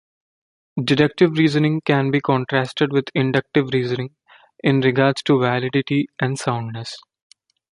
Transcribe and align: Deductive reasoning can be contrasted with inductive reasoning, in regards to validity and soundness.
Deductive 0.83 1.29
reasoning 1.37 1.79
can 1.85 2.09
be 2.09 2.19
contrasted 2.19 2.91
with 2.91 3.11
inductive 3.13 3.71
reasoning, 3.71 4.15
in 4.63 4.81
regards 4.81 5.21
to 5.21 5.37
validity 5.37 6.07
and 6.19 6.39
soundness. 6.39 6.97